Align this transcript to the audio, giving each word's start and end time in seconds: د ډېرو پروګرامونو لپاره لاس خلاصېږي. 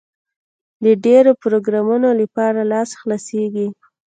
د 0.83 0.85
ډېرو 1.05 1.31
پروګرامونو 1.41 2.09
لپاره 2.21 2.59
لاس 2.71 2.89
خلاصېږي. 2.99 3.67